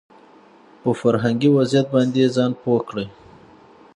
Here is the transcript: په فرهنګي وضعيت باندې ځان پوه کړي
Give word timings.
په 0.81 0.89
فرهنګي 1.01 1.49
وضعيت 1.57 1.87
باندې 1.95 2.33
ځان 2.35 2.51
پوه 2.61 2.79
کړي 2.89 3.05